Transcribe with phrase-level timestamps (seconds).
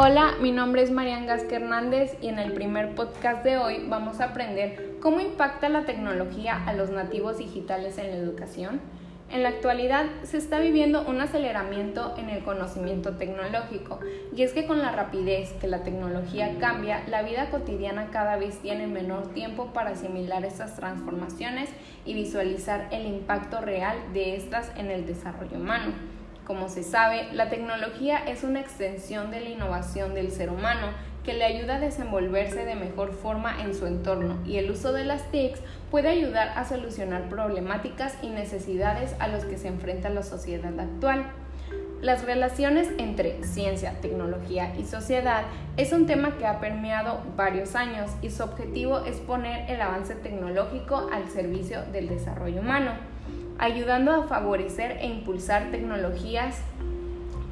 [0.00, 4.20] Hola, mi nombre es Marian Gasque Hernández y en el primer podcast de hoy vamos
[4.20, 8.80] a aprender cómo impacta la tecnología a los nativos digitales en la educación.
[9.28, 13.98] En la actualidad se está viviendo un aceleramiento en el conocimiento tecnológico
[14.36, 18.56] y es que con la rapidez que la tecnología cambia, la vida cotidiana cada vez
[18.60, 21.70] tiene menor tiempo para asimilar estas transformaciones
[22.06, 26.17] y visualizar el impacto real de estas en el desarrollo humano.
[26.48, 30.86] Como se sabe, la tecnología es una extensión de la innovación del ser humano
[31.22, 35.04] que le ayuda a desenvolverse de mejor forma en su entorno y el uso de
[35.04, 40.22] las TICs puede ayudar a solucionar problemáticas y necesidades a los que se enfrenta la
[40.22, 41.26] sociedad actual.
[42.00, 45.42] Las relaciones entre ciencia, tecnología y sociedad
[45.76, 50.14] es un tema que ha permeado varios años y su objetivo es poner el avance
[50.14, 53.17] tecnológico al servicio del desarrollo humano
[53.58, 56.62] ayudando a favorecer e impulsar tecnologías,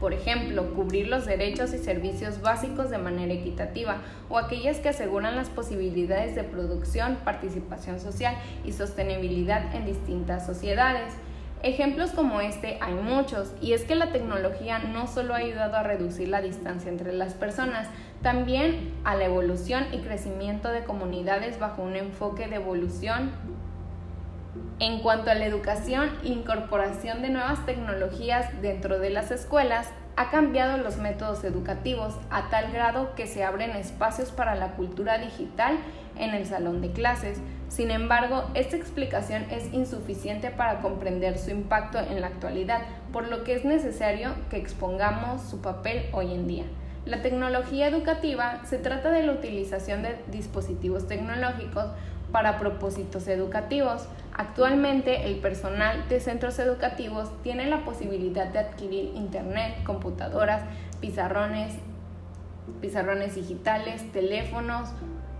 [0.00, 5.36] por ejemplo, cubrir los derechos y servicios básicos de manera equitativa o aquellas que aseguran
[5.36, 11.14] las posibilidades de producción, participación social y sostenibilidad en distintas sociedades.
[11.62, 15.82] Ejemplos como este hay muchos, y es que la tecnología no solo ha ayudado a
[15.82, 17.88] reducir la distancia entre las personas,
[18.22, 23.30] también a la evolución y crecimiento de comunidades bajo un enfoque de evolución
[24.78, 30.30] en cuanto a la educación, la incorporación de nuevas tecnologías dentro de las escuelas ha
[30.30, 35.78] cambiado los métodos educativos a tal grado que se abren espacios para la cultura digital
[36.18, 37.38] en el salón de clases.
[37.68, 43.44] Sin embargo, esta explicación es insuficiente para comprender su impacto en la actualidad, por lo
[43.44, 46.64] que es necesario que expongamos su papel hoy en día.
[47.04, 51.86] La tecnología educativa se trata de la utilización de dispositivos tecnológicos
[52.36, 54.06] para propósitos educativos.
[54.34, 60.62] Actualmente el personal de centros educativos tiene la posibilidad de adquirir internet, computadoras,
[61.00, 61.72] pizarrones,
[62.82, 64.90] pizarrones digitales, teléfonos,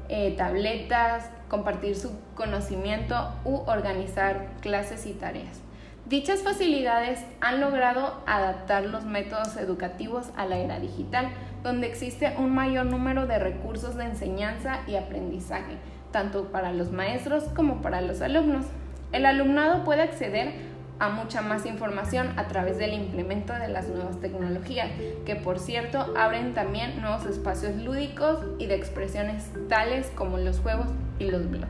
[0.09, 5.61] eh, tabletas, compartir su conocimiento u organizar clases y tareas.
[6.07, 11.29] Dichas facilidades han logrado adaptar los métodos educativos a la era digital,
[11.63, 15.77] donde existe un mayor número de recursos de enseñanza y aprendizaje,
[16.17, 18.65] tanto para los maestros como para los alumnos.
[19.13, 20.55] El alumnado puede acceder
[20.99, 24.89] a mucha más información a través del implemento de las nuevas tecnologías,
[25.27, 30.87] que por cierto abren también nuevos espacios lúdicos y de expresiones tales como los juegos
[31.19, 31.69] y los blogs.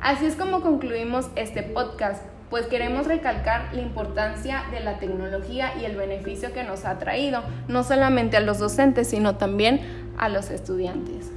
[0.00, 5.84] Así es como concluimos este podcast, pues queremos recalcar la importancia de la tecnología y
[5.84, 10.50] el beneficio que nos ha traído, no solamente a los docentes, sino también a los
[10.50, 11.30] estudiantes.